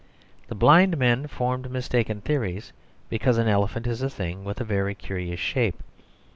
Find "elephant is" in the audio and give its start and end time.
3.47-4.01